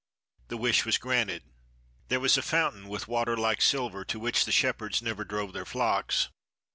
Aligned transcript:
The 0.47 0.57
wish 0.57 0.83
was 0.83 0.97
granted. 0.97 1.43
"There 2.07 2.19
was 2.19 2.35
a 2.35 2.41
fountain, 2.41 2.89
with 2.89 3.07
water 3.07 3.37
like 3.37 3.61
silver, 3.61 4.03
to 4.05 4.19
which 4.19 4.45
the 4.45 4.51
shepherds 4.51 4.99
never 5.03 5.23
drove 5.23 5.53
their 5.53 5.63
flocks. 5.63 6.29